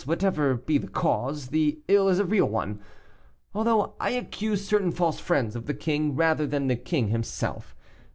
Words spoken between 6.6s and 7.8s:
the king himself.